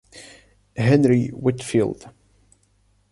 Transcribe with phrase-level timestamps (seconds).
[0.77, 2.09] Henry Whitfield.